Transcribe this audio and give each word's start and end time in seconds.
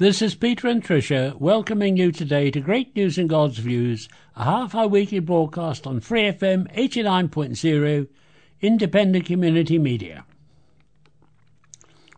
This 0.00 0.22
is 0.22 0.36
Peter 0.36 0.68
and 0.68 0.80
Tricia 0.80 1.34
welcoming 1.40 1.96
you 1.96 2.12
today 2.12 2.52
to 2.52 2.60
Great 2.60 2.94
News 2.94 3.18
and 3.18 3.28
God's 3.28 3.58
Views, 3.58 4.08
a 4.36 4.44
half 4.44 4.72
hour 4.72 4.86
weekly 4.86 5.18
broadcast 5.18 5.88
on 5.88 5.98
Free 5.98 6.30
FM 6.30 6.72
89.0, 6.72 8.06
independent 8.60 9.26
community 9.26 9.76
media. 9.76 10.24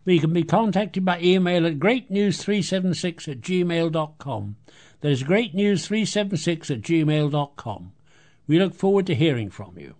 We 0.05 0.19
can 0.19 0.31
be 0.31 0.43
contacted 0.43 1.03
by 1.03 1.21
email 1.21 1.65
at 1.65 1.79
greatnews376 1.79 3.27
at 3.27 3.41
gmail.com. 3.41 4.55
That 4.99 5.09
is 5.11 5.23
greatnews376 5.23 6.69
at 6.69 6.81
gmail.com. 6.81 7.91
We 8.45 8.59
look 8.59 8.75
forward 8.75 9.07
to 9.07 9.15
hearing 9.15 9.49
from 9.49 9.79
you. 9.79 9.95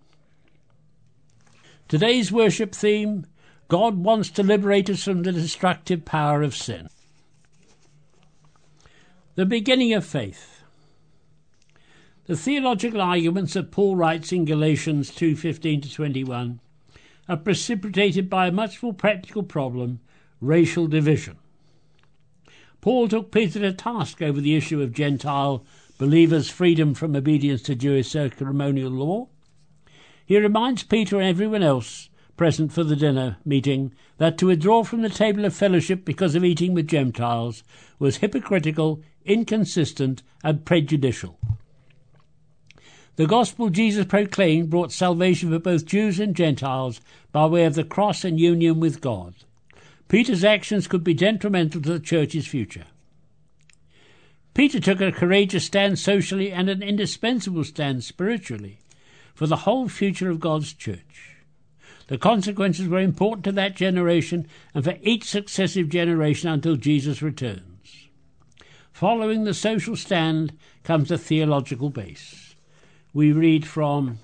Today's 1.88 2.30
worship 2.30 2.76
theme 2.76 3.26
God 3.66 3.96
wants 3.96 4.30
to 4.30 4.44
liberate 4.44 4.88
us 4.88 5.02
from 5.02 5.24
the 5.24 5.32
destructive 5.32 6.04
power 6.04 6.44
of 6.44 6.54
sin. 6.54 6.88
The 9.34 9.46
beginning 9.46 9.94
of 9.94 10.04
faith. 10.04 10.62
The 12.26 12.36
theological 12.36 13.00
arguments 13.00 13.54
that 13.54 13.70
Paul 13.70 13.96
writes 13.96 14.30
in 14.30 14.44
Galatians 14.44 15.10
2:15 15.10 15.80
to 15.84 15.90
21 15.90 16.60
are 17.30 17.38
precipitated 17.38 18.28
by 18.28 18.48
a 18.48 18.52
much 18.52 18.82
more 18.82 18.92
practical 18.92 19.42
problem, 19.42 20.00
racial 20.42 20.86
division. 20.86 21.38
Paul 22.82 23.08
took 23.08 23.30
Peter 23.30 23.60
to 23.60 23.72
task 23.72 24.20
over 24.20 24.38
the 24.38 24.54
issue 24.54 24.82
of 24.82 24.92
Gentile 24.92 25.64
believers' 25.96 26.50
freedom 26.50 26.92
from 26.92 27.16
obedience 27.16 27.62
to 27.62 27.74
Jewish 27.74 28.10
ceremonial 28.10 28.90
law. 28.90 29.28
He 30.26 30.36
reminds 30.36 30.82
Peter 30.82 31.18
and 31.18 31.26
everyone 31.26 31.62
else 31.62 32.10
present 32.42 32.72
for 32.72 32.82
the 32.82 32.96
dinner 32.96 33.36
meeting 33.44 33.94
that 34.18 34.36
to 34.36 34.48
withdraw 34.48 34.82
from 34.82 35.02
the 35.02 35.08
table 35.08 35.44
of 35.44 35.54
fellowship 35.54 36.04
because 36.04 36.34
of 36.34 36.44
eating 36.44 36.74
with 36.74 36.88
Gentiles 36.88 37.62
was 38.00 38.16
hypocritical, 38.16 39.00
inconsistent, 39.24 40.24
and 40.42 40.64
prejudicial. 40.64 41.38
The 43.14 43.28
gospel 43.28 43.70
Jesus 43.70 44.06
proclaimed 44.06 44.70
brought 44.70 44.90
salvation 44.90 45.52
for 45.52 45.60
both 45.60 45.86
Jews 45.86 46.18
and 46.18 46.34
Gentiles 46.34 47.00
by 47.30 47.46
way 47.46 47.64
of 47.64 47.76
the 47.76 47.84
cross 47.84 48.24
and 48.24 48.40
union 48.40 48.80
with 48.80 49.00
God. 49.00 49.34
Peter's 50.08 50.42
actions 50.42 50.88
could 50.88 51.04
be 51.04 51.14
detrimental 51.14 51.80
to 51.80 51.92
the 51.92 52.00
church's 52.00 52.48
future. 52.48 52.86
Peter 54.52 54.80
took 54.80 55.00
a 55.00 55.12
courageous 55.12 55.66
stand 55.66 55.96
socially 55.96 56.50
and 56.50 56.68
an 56.68 56.82
indispensable 56.82 57.62
stand 57.62 58.02
spiritually 58.02 58.80
for 59.32 59.46
the 59.46 59.58
whole 59.58 59.88
future 59.88 60.28
of 60.28 60.40
God's 60.40 60.72
church. 60.72 61.31
The 62.08 62.18
consequences 62.18 62.88
were 62.88 63.00
important 63.00 63.44
to 63.44 63.52
that 63.52 63.76
generation 63.76 64.46
and 64.74 64.84
for 64.84 64.96
each 65.02 65.24
successive 65.24 65.88
generation 65.88 66.50
until 66.50 66.76
Jesus 66.76 67.22
returns. 67.22 68.08
Following 68.92 69.44
the 69.44 69.54
social 69.54 69.96
stand 69.96 70.52
comes 70.84 71.08
the 71.08 71.18
theological 71.18 71.90
base. 71.90 72.54
We 73.12 73.32
read 73.32 73.66
from 73.66 74.18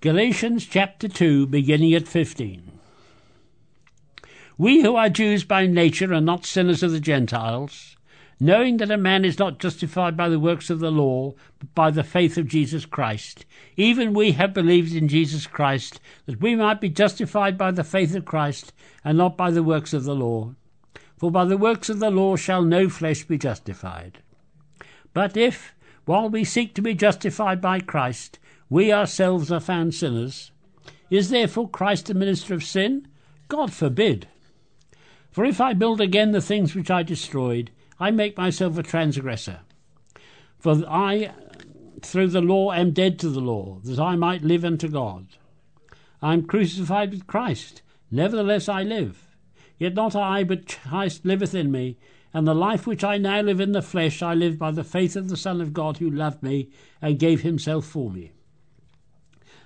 Galatians 0.00 0.66
chapter 0.66 1.08
2, 1.08 1.46
beginning 1.46 1.94
at 1.94 2.08
15. 2.08 2.72
We 4.58 4.82
who 4.82 4.96
are 4.96 5.08
Jews 5.08 5.44
by 5.44 5.66
nature 5.66 6.12
are 6.12 6.20
not 6.20 6.44
sinners 6.44 6.82
of 6.82 6.92
the 6.92 7.00
Gentiles 7.00 7.96
knowing 8.40 8.78
that 8.78 8.90
a 8.90 8.96
man 8.96 9.24
is 9.24 9.38
not 9.38 9.58
justified 9.58 10.16
by 10.16 10.28
the 10.28 10.40
works 10.40 10.70
of 10.70 10.80
the 10.80 10.90
law, 10.90 11.32
but 11.58 11.74
by 11.74 11.90
the 11.90 12.04
faith 12.04 12.36
of 12.36 12.48
Jesus 12.48 12.84
Christ. 12.84 13.44
Even 13.76 14.14
we 14.14 14.32
have 14.32 14.52
believed 14.54 14.94
in 14.94 15.08
Jesus 15.08 15.46
Christ, 15.46 16.00
that 16.26 16.40
we 16.40 16.56
might 16.56 16.80
be 16.80 16.88
justified 16.88 17.56
by 17.56 17.70
the 17.70 17.84
faith 17.84 18.14
of 18.14 18.24
Christ, 18.24 18.72
and 19.04 19.18
not 19.18 19.36
by 19.36 19.50
the 19.50 19.62
works 19.62 19.92
of 19.92 20.04
the 20.04 20.14
law. 20.14 20.54
For 21.16 21.30
by 21.30 21.44
the 21.44 21.56
works 21.56 21.88
of 21.88 22.00
the 22.00 22.10
law 22.10 22.36
shall 22.36 22.62
no 22.62 22.88
flesh 22.88 23.24
be 23.24 23.38
justified. 23.38 24.18
But 25.12 25.36
if, 25.36 25.74
while 26.04 26.28
we 26.28 26.42
seek 26.42 26.74
to 26.74 26.82
be 26.82 26.94
justified 26.94 27.60
by 27.60 27.80
Christ, 27.80 28.38
we 28.68 28.92
ourselves 28.92 29.52
are 29.52 29.60
found 29.60 29.94
sinners, 29.94 30.50
is 31.10 31.30
therefore 31.30 31.68
Christ 31.68 32.08
a 32.10 32.14
minister 32.14 32.54
of 32.54 32.64
sin? 32.64 33.06
God 33.48 33.72
forbid. 33.72 34.26
For 35.30 35.44
if 35.44 35.60
I 35.60 35.74
build 35.74 36.00
again 36.00 36.32
the 36.32 36.40
things 36.40 36.74
which 36.74 36.90
I 36.90 37.02
destroyed, 37.02 37.70
I 37.98 38.10
make 38.10 38.36
myself 38.36 38.78
a 38.78 38.82
transgressor. 38.82 39.60
For 40.58 40.82
I, 40.88 41.32
through 42.02 42.28
the 42.28 42.40
law, 42.40 42.72
am 42.72 42.92
dead 42.92 43.18
to 43.20 43.28
the 43.28 43.40
law, 43.40 43.78
that 43.84 43.98
I 43.98 44.16
might 44.16 44.42
live 44.42 44.64
unto 44.64 44.88
God. 44.88 45.26
I 46.20 46.32
am 46.34 46.46
crucified 46.46 47.10
with 47.10 47.26
Christ, 47.26 47.82
nevertheless 48.10 48.68
I 48.68 48.82
live. 48.82 49.26
Yet 49.78 49.94
not 49.94 50.14
I, 50.14 50.44
but 50.44 50.68
Christ 50.68 51.24
liveth 51.24 51.54
in 51.54 51.72
me, 51.72 51.98
and 52.32 52.46
the 52.46 52.54
life 52.54 52.86
which 52.86 53.04
I 53.04 53.18
now 53.18 53.40
live 53.40 53.60
in 53.60 53.72
the 53.72 53.82
flesh 53.82 54.22
I 54.22 54.34
live 54.34 54.58
by 54.58 54.70
the 54.70 54.84
faith 54.84 55.16
of 55.16 55.28
the 55.28 55.36
Son 55.36 55.60
of 55.60 55.72
God 55.72 55.98
who 55.98 56.08
loved 56.08 56.42
me 56.42 56.70
and 57.00 57.18
gave 57.18 57.42
himself 57.42 57.84
for 57.84 58.10
me. 58.10 58.32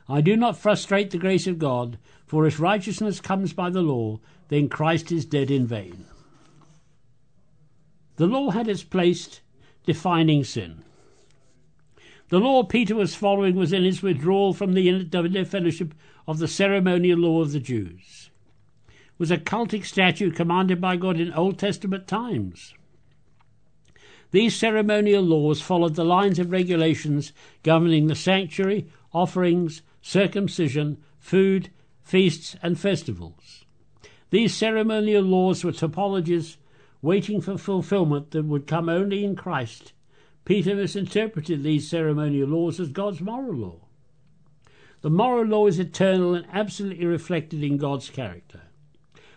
I 0.08 0.20
do 0.20 0.36
not 0.36 0.56
frustrate 0.56 1.10
the 1.10 1.18
grace 1.18 1.46
of 1.46 1.58
God, 1.58 1.98
for 2.26 2.46
if 2.46 2.60
righteousness 2.60 3.20
comes 3.20 3.52
by 3.52 3.70
the 3.70 3.82
law, 3.82 4.20
then 4.48 4.68
Christ 4.68 5.12
is 5.12 5.24
dead 5.24 5.50
in 5.50 5.66
vain. 5.66 6.06
The 8.16 8.26
law 8.26 8.50
had 8.50 8.68
its 8.68 8.82
place 8.82 9.40
defining 9.84 10.44
sin. 10.44 10.82
The 12.28 12.40
law 12.40 12.64
Peter 12.64 12.96
was 12.96 13.14
following 13.14 13.54
was 13.54 13.72
in 13.72 13.84
his 13.84 14.02
withdrawal 14.02 14.52
from 14.52 14.72
the 14.72 14.88
inner 14.88 15.44
fellowship 15.44 15.94
of 16.26 16.38
the 16.38 16.48
ceremonial 16.48 17.20
law 17.20 17.40
of 17.40 17.52
the 17.52 17.60
Jews. 17.60 18.30
It 18.88 19.18
was 19.18 19.30
a 19.30 19.38
cultic 19.38 19.84
statute 19.84 20.34
commanded 20.34 20.80
by 20.80 20.96
God 20.96 21.20
in 21.20 21.32
Old 21.32 21.58
Testament 21.58 22.08
times. 22.08 22.74
These 24.32 24.56
ceremonial 24.56 25.22
laws 25.22 25.62
followed 25.62 25.94
the 25.94 26.04
lines 26.04 26.38
of 26.38 26.50
regulations 26.50 27.32
governing 27.62 28.08
the 28.08 28.16
sanctuary, 28.16 28.86
offerings, 29.12 29.82
circumcision, 30.02 30.98
food, 31.18 31.70
feasts, 32.02 32.56
and 32.62 32.78
festivals. 32.78 33.64
These 34.30 34.54
ceremonial 34.54 35.22
laws 35.22 35.62
were 35.62 35.72
typologies 35.72 36.56
waiting 37.02 37.40
for 37.40 37.58
fulfillment 37.58 38.30
that 38.30 38.44
would 38.44 38.66
come 38.66 38.88
only 38.88 39.24
in 39.24 39.36
Christ, 39.36 39.92
Peter 40.44 40.74
misinterpreted 40.74 41.62
these 41.62 41.88
ceremonial 41.88 42.48
laws 42.48 42.78
as 42.78 42.88
God's 42.88 43.20
moral 43.20 43.54
law. 43.54 43.80
The 45.02 45.10
moral 45.10 45.44
law 45.44 45.66
is 45.66 45.78
eternal 45.78 46.34
and 46.34 46.46
absolutely 46.52 47.06
reflected 47.06 47.62
in 47.62 47.76
God's 47.76 48.10
character. 48.10 48.62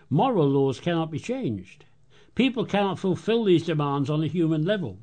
Moral 0.10 0.48
laws 0.48 0.80
cannot 0.80 1.12
be 1.12 1.20
changed. 1.20 1.86
People 2.34 2.66
cannot 2.66 3.00
fulfill 3.00 3.44
these 3.44 3.66
demands 3.66 4.10
on 4.10 4.24
a 4.24 4.28
human 4.28 4.66
level. 4.66 5.00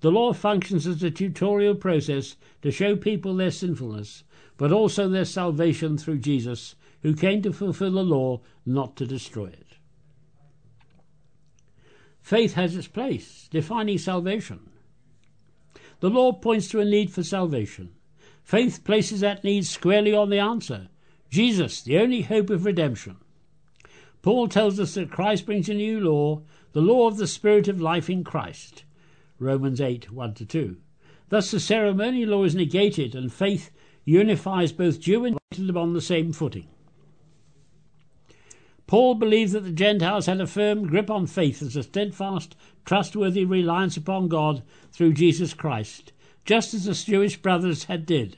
The 0.00 0.10
law 0.10 0.32
functions 0.32 0.86
as 0.86 1.02
a 1.02 1.10
tutorial 1.10 1.76
process 1.76 2.36
to 2.62 2.70
show 2.70 2.96
people 2.96 3.36
their 3.36 3.52
sinfulness, 3.52 4.24
but 4.56 4.72
also 4.72 5.08
their 5.08 5.24
salvation 5.24 5.96
through 5.96 6.18
Jesus, 6.18 6.74
who 7.02 7.14
came 7.14 7.40
to 7.42 7.52
fulfill 7.52 7.92
the 7.92 8.02
law, 8.02 8.40
not 8.66 8.96
to 8.96 9.06
destroy 9.06 9.46
it. 9.46 9.71
Faith 12.22 12.54
has 12.54 12.76
its 12.76 12.88
place, 12.88 13.48
defining 13.50 13.98
salvation. 13.98 14.70
The 16.00 16.08
law 16.08 16.32
points 16.32 16.68
to 16.68 16.80
a 16.80 16.84
need 16.84 17.10
for 17.10 17.22
salvation. 17.22 17.90
Faith 18.42 18.84
places 18.84 19.20
that 19.20 19.44
need 19.44 19.66
squarely 19.66 20.14
on 20.14 20.30
the 20.30 20.38
answer 20.38 20.88
Jesus, 21.30 21.82
the 21.82 21.98
only 21.98 22.22
hope 22.22 22.50
of 22.50 22.64
redemption. 22.64 23.16
Paul 24.20 24.48
tells 24.48 24.78
us 24.78 24.94
that 24.94 25.10
Christ 25.10 25.46
brings 25.46 25.68
a 25.68 25.74
new 25.74 25.98
law, 25.98 26.42
the 26.72 26.80
law 26.80 27.08
of 27.08 27.16
the 27.16 27.26
Spirit 27.26 27.68
of 27.68 27.80
life 27.80 28.08
in 28.08 28.22
Christ. 28.22 28.84
Romans 29.38 29.80
8 29.80 30.12
1 30.12 30.34
2. 30.34 30.76
Thus, 31.28 31.50
the 31.50 31.58
ceremonial 31.58 32.30
law 32.30 32.44
is 32.44 32.54
negated, 32.54 33.14
and 33.14 33.32
faith 33.32 33.70
unifies 34.04 34.72
both 34.72 35.00
Jew 35.00 35.24
and 35.24 35.38
them 35.56 35.70
upon 35.70 35.94
the 35.94 36.00
same 36.00 36.32
footing. 36.32 36.68
Paul 38.92 39.14
believed 39.14 39.52
that 39.52 39.64
the 39.64 39.72
Gentiles 39.72 40.26
had 40.26 40.38
a 40.38 40.46
firm 40.46 40.86
grip 40.86 41.10
on 41.10 41.26
faith 41.26 41.62
as 41.62 41.76
a 41.76 41.82
steadfast, 41.82 42.54
trustworthy 42.84 43.42
reliance 43.42 43.96
upon 43.96 44.28
God 44.28 44.62
through 44.92 45.14
Jesus 45.14 45.54
Christ, 45.54 46.12
just 46.44 46.74
as 46.74 46.84
the 46.84 46.92
Jewish 46.92 47.40
brothers 47.40 47.84
had 47.84 48.04
did. 48.04 48.36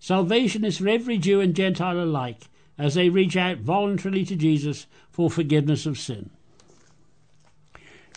Salvation 0.00 0.64
is 0.64 0.78
for 0.78 0.88
every 0.88 1.18
Jew 1.18 1.40
and 1.40 1.54
Gentile 1.54 2.02
alike 2.02 2.48
as 2.78 2.94
they 2.94 3.08
reach 3.08 3.36
out 3.36 3.58
voluntarily 3.58 4.24
to 4.24 4.34
Jesus 4.34 4.88
for 5.08 5.30
forgiveness 5.30 5.86
of 5.86 6.00
sin. 6.00 6.30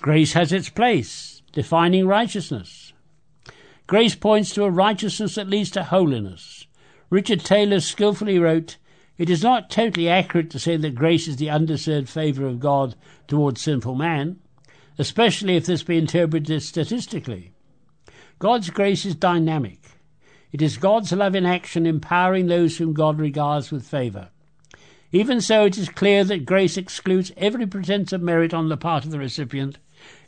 Grace 0.01 0.33
has 0.33 0.51
its 0.51 0.69
place, 0.69 1.43
defining 1.51 2.07
righteousness. 2.07 2.93
Grace 3.85 4.15
points 4.15 4.55
to 4.55 4.63
a 4.63 4.71
righteousness 4.71 5.35
that 5.35 5.51
leads 5.51 5.69
to 5.69 5.83
holiness. 5.83 6.65
Richard 7.11 7.41
Taylor 7.41 7.79
skillfully 7.79 8.39
wrote, 8.39 8.77
It 9.17 9.29
is 9.29 9.41
not 9.41 9.69
totally 9.69 10.07
accurate 10.07 10.49
to 10.51 10.59
say 10.59 10.77
that 10.77 10.95
grace 10.95 11.27
is 11.27 11.37
the 11.37 11.49
undeserved 11.49 12.07
favour 12.07 12.45
of 12.45 12.59
God 12.59 12.95
towards 13.27 13.61
sinful 13.61 13.95
man, 13.95 14.39
especially 14.97 15.55
if 15.55 15.65
this 15.65 15.83
be 15.83 15.97
interpreted 15.97 16.61
statistically. 16.61 17.51
God's 18.39 18.69
grace 18.69 19.05
is 19.05 19.15
dynamic. 19.15 19.79
It 20.51 20.61
is 20.61 20.77
God's 20.77 21.11
love 21.11 21.35
in 21.35 21.45
action 21.45 21.85
empowering 21.85 22.47
those 22.47 22.77
whom 22.77 22.93
God 22.93 23.19
regards 23.19 23.71
with 23.71 23.87
favour. 23.87 24.29
Even 25.11 25.41
so, 25.41 25.65
it 25.65 25.77
is 25.77 25.89
clear 25.89 26.23
that 26.25 26.45
grace 26.45 26.77
excludes 26.77 27.31
every 27.37 27.65
pretense 27.65 28.13
of 28.13 28.21
merit 28.21 28.53
on 28.53 28.69
the 28.69 28.77
part 28.77 29.05
of 29.05 29.11
the 29.11 29.19
recipient. 29.19 29.77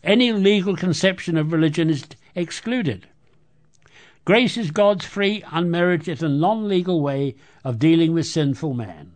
Any 0.04 0.32
legal 0.32 0.76
conception 0.76 1.38
of 1.38 1.52
religion 1.52 1.90
is 1.90 2.06
excluded. 2.34 3.08
Grace 4.30 4.58
is 4.58 4.70
God's 4.70 5.06
free, 5.06 5.44
unmerited, 5.52 6.22
and 6.22 6.40
non 6.40 6.68
legal 6.68 7.02
way 7.02 7.34
of 7.64 7.80
dealing 7.80 8.14
with 8.14 8.28
sinful 8.28 8.76
man. 8.76 9.14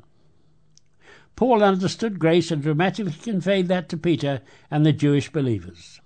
Paul 1.36 1.62
understood 1.62 2.18
grace 2.18 2.50
and 2.50 2.64
dramatically 2.64 3.14
conveyed 3.22 3.68
that 3.68 3.90
to 3.90 3.98
Peter 3.98 4.42
and 4.72 4.84
the 4.84 4.92
Jewish 4.92 5.32
believers. 5.32 6.02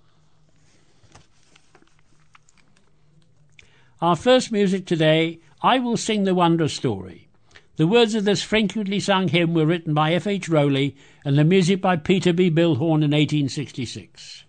Our 4.02 4.14
first 4.14 4.52
music 4.52 4.84
today, 4.84 5.40
I 5.62 5.78
Will 5.78 5.96
Sing 5.96 6.24
the 6.24 6.34
Wondrous 6.34 6.74
Story. 6.74 7.28
The 7.76 7.86
words 7.86 8.14
of 8.14 8.26
this 8.26 8.42
frequently 8.42 9.00
sung 9.00 9.28
hymn 9.28 9.54
were 9.54 9.64
written 9.64 9.94
by 9.94 10.12
F. 10.12 10.26
H. 10.26 10.50
Rowley 10.50 10.94
and 11.24 11.38
the 11.38 11.44
music 11.44 11.80
by 11.80 11.96
Peter 11.96 12.34
B. 12.34 12.50
Bilhorn 12.50 13.02
in 13.02 13.12
1866. 13.12 14.44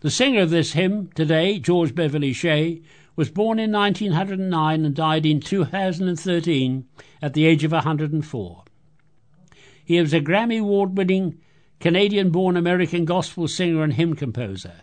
The 0.00 0.10
singer 0.10 0.42
of 0.42 0.50
this 0.50 0.72
hymn 0.72 1.08
today, 1.14 1.58
George 1.58 1.94
Beverly 1.94 2.34
Shea, 2.34 2.82
was 3.16 3.30
born 3.30 3.58
in 3.58 3.72
1909 3.72 4.84
and 4.84 4.94
died 4.94 5.26
in 5.26 5.40
2013 5.40 6.86
at 7.20 7.34
the 7.34 7.46
age 7.46 7.64
of 7.64 7.72
104. 7.72 8.64
He 9.84 10.00
was 10.00 10.12
a 10.12 10.20
Grammy 10.20 10.60
Award 10.60 10.96
winning 10.96 11.38
Canadian 11.80 12.30
born 12.30 12.56
American 12.56 13.04
gospel 13.04 13.48
singer 13.48 13.82
and 13.82 13.94
hymn 13.94 14.14
composer. 14.14 14.82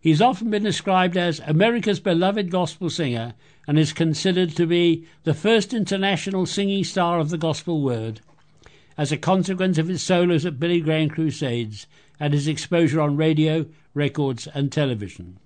He's 0.00 0.20
often 0.20 0.50
been 0.50 0.62
described 0.62 1.16
as 1.16 1.40
America's 1.46 2.00
beloved 2.00 2.50
gospel 2.50 2.90
singer 2.90 3.34
and 3.66 3.78
is 3.78 3.94
considered 3.94 4.54
to 4.56 4.66
be 4.66 5.06
the 5.22 5.32
first 5.32 5.72
international 5.72 6.44
singing 6.44 6.84
star 6.84 7.20
of 7.20 7.30
the 7.30 7.38
gospel 7.38 7.80
word 7.80 8.20
as 8.98 9.10
a 9.10 9.16
consequence 9.16 9.78
of 9.78 9.88
his 9.88 10.02
solos 10.02 10.44
at 10.44 10.60
Billy 10.60 10.80
Graham 10.80 11.08
crusades 11.08 11.86
and 12.20 12.34
his 12.34 12.46
exposure 12.46 13.00
on 13.00 13.16
radio, 13.16 13.66
records, 13.94 14.46
and 14.48 14.70
television. 14.70 15.38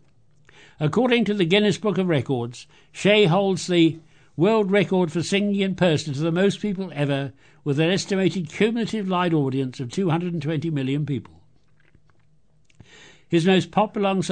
According 0.81 1.25
to 1.25 1.35
the 1.35 1.45
Guinness 1.45 1.77
Book 1.77 1.99
of 1.99 2.09
Records, 2.09 2.67
Shea 2.93 3.25
holds 3.25 3.67
the 3.67 3.99
world 4.37 4.71
record 4.71 5.11
for 5.11 5.23
singing 5.23 5.57
in 5.61 5.75
person 5.75 6.15
to 6.15 6.21
the 6.21 6.31
most 6.31 6.61
people 6.61 6.93
ever, 6.95 7.33
with 7.65 7.81
an 7.81 7.91
estimated 7.91 8.49
cumulative 8.49 9.09
live 9.09 9.35
audience 9.35 9.81
of 9.81 9.91
220 9.91 10.71
million 10.71 11.05
people. 11.05 11.43
His 13.29 13.45
most 13.45 13.73
popular 13.73 14.23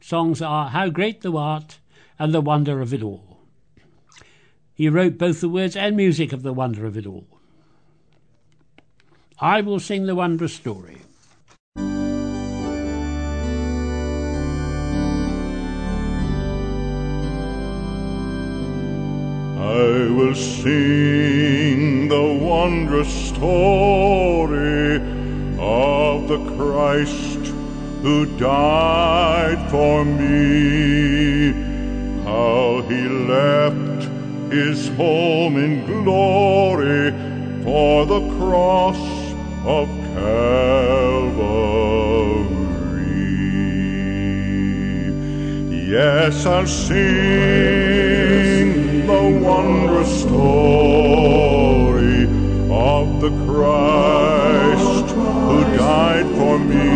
songs 0.00 0.42
are 0.42 0.68
How 0.70 0.88
Great 0.88 1.20
Thou 1.20 1.36
Art 1.36 1.78
and 2.18 2.32
The 2.32 2.40
Wonder 2.40 2.80
of 2.80 2.94
It 2.94 3.02
All. 3.02 3.38
He 4.74 4.88
wrote 4.88 5.18
both 5.18 5.42
the 5.42 5.48
words 5.50 5.76
and 5.76 5.94
music 5.94 6.32
of 6.32 6.42
The 6.42 6.54
Wonder 6.54 6.86
of 6.86 6.96
It 6.96 7.06
All. 7.06 7.26
I 9.38 9.60
will 9.60 9.78
sing 9.78 10.06
the 10.06 10.14
wondrous 10.14 10.54
story. 10.54 11.02
Will 20.12 20.34
sing 20.34 22.08
the 22.08 22.22
wondrous 22.22 23.08
story 23.28 24.96
of 25.58 26.28
the 26.28 26.38
Christ 26.56 27.38
who 28.02 28.26
died 28.38 29.70
for 29.70 30.04
me, 30.04 31.52
how 32.24 32.82
he 32.88 33.08
left 33.08 34.02
his 34.52 34.88
home 34.96 35.56
in 35.56 35.86
glory 35.86 37.10
for 37.62 38.04
the 38.04 38.20
cross 38.36 38.98
of 39.64 39.88
Calvary. 40.14 41.52
Yes, 45.88 46.44
I'll 46.44 46.66
sing 46.66 47.91
the 49.12 49.26
wondrous 49.44 50.12
story 50.22 52.20
of 52.70 53.04
the 53.20 53.32
Christ 53.46 55.06
who 55.48 55.58
died 55.76 56.28
for 56.38 56.56
me 56.58 56.92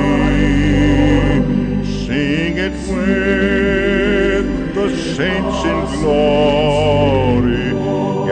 Sing 2.06 2.52
it 2.56 2.76
with 2.94 4.46
the 4.74 4.88
saints 5.14 5.60
in 5.72 5.78
glory, 6.00 7.68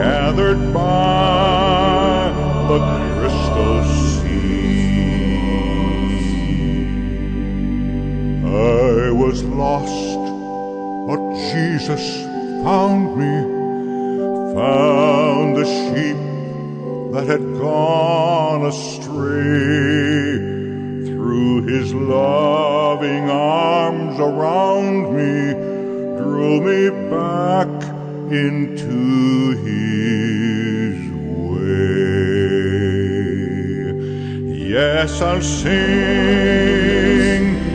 gathered 0.01 0.61
by 0.73 2.31
the 2.69 2.79
crystal 3.13 3.77
sea. 3.83 4.95
I 8.45 9.11
was 9.11 9.37
lost, 9.43 10.19
but 11.07 11.21
Jesus 11.51 12.03
found 12.63 13.15
me, 13.15 13.34
back 27.15 27.75
into 28.31 29.51
his 29.65 30.95
way. 31.47 31.85
Yes, 34.75 35.09
I'll 35.21 35.41
sing 35.41 35.73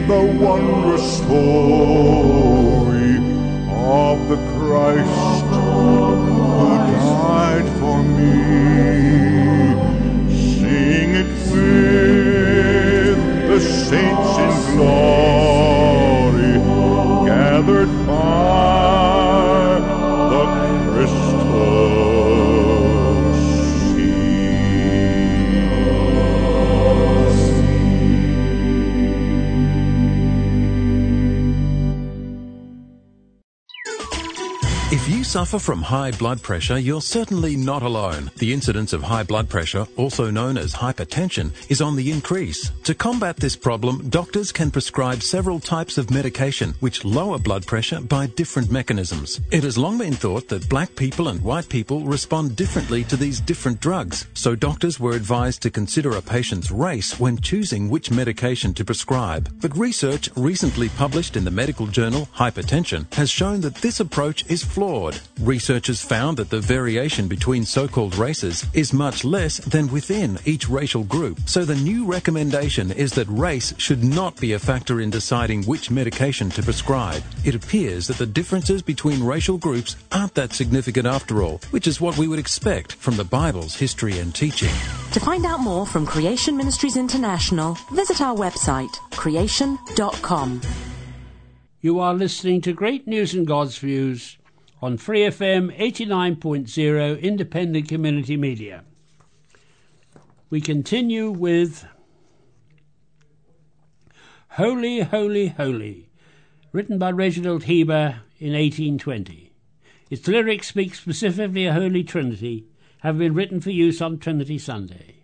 the 0.07 0.23
wondrous 0.45 1.07
story 1.23 3.17
of 4.03 4.17
the 4.33 4.41
Christ 4.53 5.47
who 6.59 6.73
died 6.93 7.69
for 7.81 7.99
me. 8.19 8.37
Sing 10.59 11.11
it 11.23 11.33
with 11.51 13.19
the 13.51 13.61
saints 13.61 14.33
in 14.45 14.53
glory 14.77 15.61
gathered 17.27 17.93
suffer 35.41 35.59
from 35.59 35.81
high 35.81 36.11
blood 36.11 36.43
pressure, 36.43 36.79
you're 36.79 37.01
certainly 37.01 37.57
not 37.57 37.83
alone. 37.83 38.31
The 38.37 38.53
incidence 38.53 38.93
of 38.93 39.03
high 39.03 39.23
blood 39.23 39.49
pressure, 39.49 39.87
also 39.97 40.31
known 40.31 40.59
as 40.59 40.75
hypertension, 40.75 41.53
is 41.71 41.81
on 41.81 41.97
the 41.97 42.11
increase. 42.11 42.73
To 42.85 42.95
combat 42.95 43.39
this 43.39 43.57
problem, 43.57 44.11
doctors 44.11 44.53
can 44.53 44.71
prescribe 44.71 45.23
several 45.23 45.59
types 45.59 45.97
of 45.97 46.11
medication 46.11 46.75
which 46.81 47.07
lower 47.07 47.39
blood 47.39 47.65
pressure 47.65 48.03
by 48.03 48.27
different 48.27 48.71
mechanisms. 48.71 49.41
It 49.51 49.65
has 49.65 49.79
long 49.79 49.97
been 49.97 50.13
thought 50.13 50.47
that 50.49 50.69
black 50.69 50.95
people 50.95 51.29
and 51.29 51.41
white 51.41 51.71
people 51.71 52.05
respond 52.05 52.55
differently 52.55 53.03
to 53.05 53.17
these 53.17 53.41
different 53.41 53.81
drugs, 53.81 54.27
so 54.35 54.55
doctors 54.55 55.01
were 55.01 55.17
advised 55.17 55.63
to 55.63 55.71
consider 55.71 56.11
a 56.17 56.21
patient's 56.21 56.71
race 56.71 57.19
when 57.19 57.41
choosing 57.41 57.89
which 57.89 58.11
medication 58.11 58.75
to 58.75 58.85
prescribe. 58.85 59.49
But 59.63 59.75
research 59.75 60.29
recently 60.37 60.91
published 60.91 61.35
in 61.35 61.45
the 61.45 61.51
medical 61.51 61.87
journal 61.87 62.29
Hypertension 62.37 63.11
has 63.15 63.31
shown 63.31 63.63
that 63.63 63.77
this 63.77 64.01
approach 64.01 64.45
is 64.51 64.63
flawed. 64.63 65.19
Researchers 65.41 66.03
found 66.03 66.37
that 66.37 66.51
the 66.51 66.61
variation 66.61 67.27
between 67.27 67.65
so-called 67.65 68.15
races 68.17 68.67
is 68.75 68.93
much 68.93 69.25
less 69.25 69.57
than 69.57 69.91
within 69.91 70.39
each 70.45 70.69
racial 70.69 71.03
group. 71.03 71.41
So 71.47 71.65
the 71.65 71.77
new 71.77 72.05
recommendation 72.05 72.93
is 72.93 73.13
that 73.13 73.27
race 73.29 73.73
should 73.79 74.05
not 74.05 74.39
be 74.39 74.53
a 74.53 74.59
factor 74.59 75.01
in 75.01 75.09
deciding 75.09 75.65
which 75.65 75.91
medication 75.91 76.51
to 76.51 76.63
prescribe. 76.63 77.23
It 77.43 77.55
appears 77.55 78.07
that 78.09 78.19
the 78.19 78.27
differences 78.27 78.83
between 78.83 79.25
racial 79.25 79.57
groups 79.57 79.97
aren't 80.13 80.35
that 80.35 80.53
significant 80.53 81.07
after 81.07 81.43
all, 81.43 81.63
which 81.71 81.87
is 81.87 82.03
what 82.03 82.19
we 82.19 82.29
would 82.29 82.39
expect 82.39 82.93
from 82.93 83.17
the 83.17 83.25
Bible's 83.25 83.75
history 83.75 84.19
and 84.19 84.35
teaching. 84.35 84.75
To 85.13 85.21
find 85.21 85.47
out 85.47 85.61
more 85.61 85.87
from 85.87 86.05
Creation 86.05 86.55
Ministries 86.55 86.99
International, 86.99 87.79
visit 87.93 88.21
our 88.21 88.37
website, 88.37 88.93
creation.com. 89.13 90.61
You 91.81 91.99
are 91.99 92.13
listening 92.13 92.61
to 92.61 92.75
Great 92.75 93.07
News 93.07 93.33
and 93.33 93.47
God's 93.47 93.79
Views 93.79 94.37
on 94.83 94.97
Free 94.97 95.21
FM 95.21 95.77
89.0 95.79 97.21
Independent 97.21 97.89
Community 97.89 98.37
Media. 98.37 98.83
We 100.49 100.61
continue 100.61 101.31
with 101.31 101.85
Holy, 104.53 105.01
Holy, 105.01 105.49
Holy, 105.49 106.09
written 106.73 106.99
by 106.99 107.11
Reginald 107.11 107.65
Heber 107.65 108.23
in 108.39 108.53
1820. 108.55 109.53
Its 110.09 110.27
lyrics 110.27 110.69
speak 110.69 110.95
specifically 110.95 111.67
of 111.67 111.75
Holy 111.75 112.03
Trinity, 112.03 112.65
having 113.01 113.19
been 113.19 113.35
written 113.35 113.61
for 113.61 113.71
use 113.71 114.01
on 114.01 114.19
Trinity 114.19 114.59
Sunday. 114.59 115.17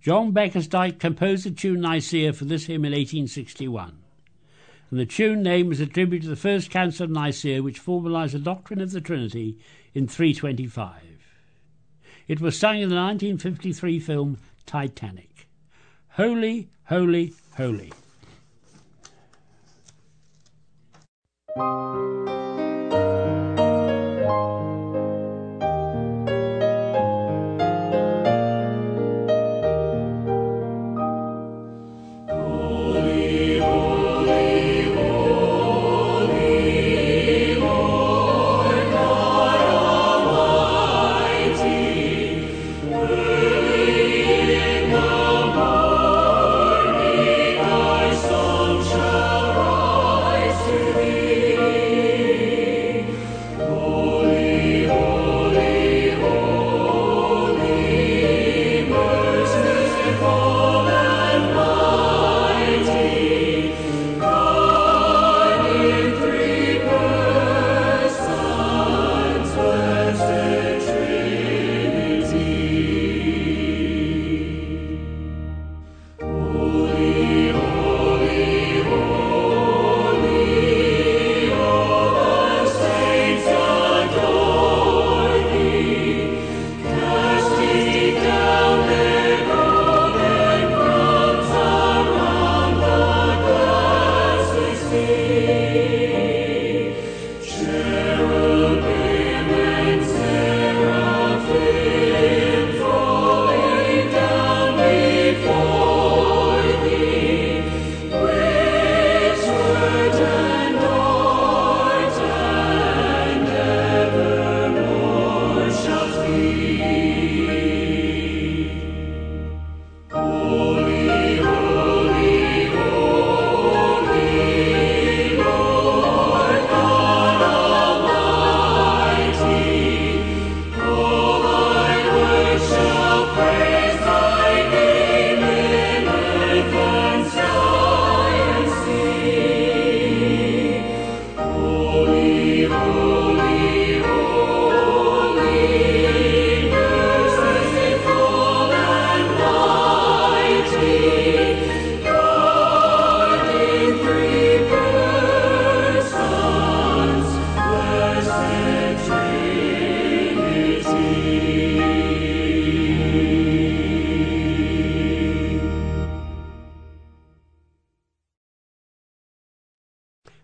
John 0.00 0.30
Bacchus 0.30 0.68
Dykes 0.68 0.98
composed 1.00 1.44
the 1.44 1.50
tune 1.50 1.80
Nicaea 1.80 2.32
for 2.32 2.44
this 2.44 2.66
hymn 2.66 2.84
in 2.84 2.92
1861 2.92 3.98
and 4.90 4.98
the 4.98 5.06
tune 5.06 5.42
name 5.42 5.68
was 5.68 5.80
attributed 5.80 6.22
to 6.22 6.28
the 6.28 6.36
First 6.36 6.70
Council 6.70 7.04
of 7.04 7.10
Nicaea, 7.10 7.62
which 7.62 7.78
formalized 7.78 8.34
the 8.34 8.38
doctrine 8.38 8.80
of 8.80 8.90
the 8.90 9.00
Trinity 9.00 9.58
in 9.94 10.08
325. 10.08 11.02
It 12.26 12.40
was 12.40 12.58
sung 12.58 12.76
in 12.76 12.88
the 12.88 12.94
1953 12.94 14.00
film 14.00 14.38
Titanic. 14.66 15.48
Holy, 16.10 16.68
holy, 16.84 17.34
holy. 17.56 17.92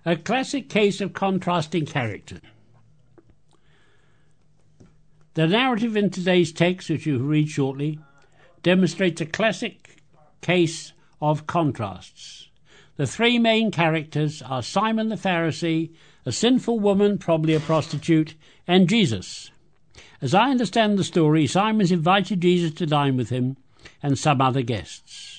A 0.07 0.17
classic 0.17 0.69
case 0.69 1.01
of 1.01 1.15
contrasting 1.15 1.87
character. 1.87 2.41
The 5.33 5.47
narrative 5.47 5.97
in 5.97 6.11
today's 6.11 6.53
text, 6.53 6.91
which 6.91 7.07
you 7.07 7.15
will 7.15 7.27
read 7.27 7.49
shortly, 7.49 7.99
demonstrates 8.63 9.23
a 9.23 9.27
classic 9.27 10.03
case 10.43 10.93
of 11.23 11.47
contrasts. 11.47 12.51
The 12.97 13.07
three 13.07 13.39
main 13.39 13.71
characters 13.71 14.43
are 14.43 14.63
Simon 14.63 15.09
the 15.09 15.17
Pharisee, 15.17 15.91
a 16.27 16.33
sinful 16.33 16.79
woman, 16.81 17.17
probably 17.17 17.55
a 17.55 17.61
prostitute, 17.61 18.35
and 18.69 18.89
Jesus. 18.89 19.51
As 20.21 20.35
I 20.35 20.51
understand 20.51 20.99
the 20.99 21.05
story, 21.05 21.47
Simon's 21.47 21.91
invited 21.91 22.43
Jesus 22.43 22.73
to 22.75 22.87
dine 22.87 23.17
with 23.17 23.31
him 23.31 23.57
and 24.03 24.19
some 24.19 24.41
other 24.41 24.63
guests. 24.63 25.34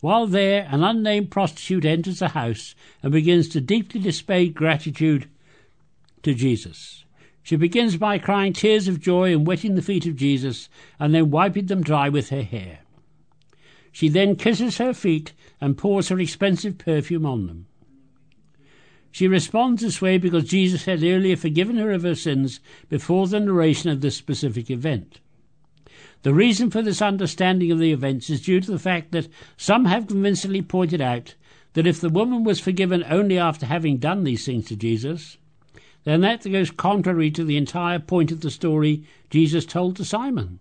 While 0.00 0.26
there, 0.26 0.68
an 0.70 0.82
unnamed 0.82 1.30
prostitute 1.30 1.84
enters 1.84 2.18
the 2.18 2.28
house 2.28 2.74
and 3.02 3.12
begins 3.12 3.48
to 3.50 3.60
deeply 3.60 4.00
display 4.00 4.48
gratitude 4.48 5.28
to 6.22 6.34
Jesus. 6.34 7.04
She 7.42 7.56
begins 7.56 7.96
by 7.96 8.18
crying 8.18 8.52
tears 8.52 8.88
of 8.88 9.00
joy 9.00 9.32
and 9.32 9.46
wetting 9.46 9.74
the 9.74 9.82
feet 9.82 10.06
of 10.06 10.16
Jesus 10.16 10.68
and 10.98 11.14
then 11.14 11.30
wiping 11.30 11.66
them 11.66 11.82
dry 11.82 12.08
with 12.08 12.30
her 12.30 12.42
hair. 12.42 12.80
She 13.92 14.08
then 14.08 14.36
kisses 14.36 14.78
her 14.78 14.92
feet 14.92 15.32
and 15.60 15.78
pours 15.78 16.08
her 16.08 16.18
expensive 16.18 16.76
perfume 16.76 17.24
on 17.24 17.46
them. 17.46 17.66
She 19.10 19.28
responds 19.28 19.80
this 19.80 20.02
way 20.02 20.18
because 20.18 20.44
Jesus 20.44 20.84
had 20.84 21.02
earlier 21.02 21.36
forgiven 21.36 21.76
her 21.78 21.90
of 21.92 22.02
her 22.02 22.14
sins 22.14 22.60
before 22.90 23.26
the 23.26 23.40
narration 23.40 23.88
of 23.88 24.02
this 24.02 24.14
specific 24.16 24.70
event. 24.70 25.20
The 26.22 26.34
reason 26.34 26.70
for 26.70 26.82
this 26.82 27.00
understanding 27.00 27.70
of 27.70 27.78
the 27.78 27.92
events 27.92 28.30
is 28.30 28.42
due 28.42 28.60
to 28.60 28.70
the 28.70 28.78
fact 28.78 29.12
that 29.12 29.28
some 29.56 29.84
have 29.84 30.08
convincingly 30.08 30.62
pointed 30.62 31.00
out 31.00 31.34
that 31.74 31.86
if 31.86 32.00
the 32.00 32.08
woman 32.08 32.42
was 32.42 32.58
forgiven 32.58 33.04
only 33.08 33.38
after 33.38 33.66
having 33.66 33.98
done 33.98 34.24
these 34.24 34.46
things 34.46 34.66
to 34.66 34.76
Jesus, 34.76 35.36
then 36.04 36.22
that 36.22 36.50
goes 36.50 36.70
contrary 36.70 37.30
to 37.32 37.44
the 37.44 37.56
entire 37.56 37.98
point 37.98 38.32
of 38.32 38.40
the 38.40 38.50
story 38.50 39.04
Jesus 39.28 39.66
told 39.66 39.96
to 39.96 40.04
Simon. 40.04 40.60